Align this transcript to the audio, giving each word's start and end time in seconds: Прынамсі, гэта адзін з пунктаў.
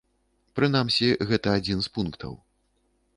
Прынамсі, 0.59 1.09
гэта 1.31 1.53
адзін 1.57 1.79
з 1.89 1.91
пунктаў. 1.99 2.33